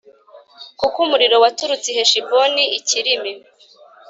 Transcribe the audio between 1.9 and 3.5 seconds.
i Heshiboni Ikirimi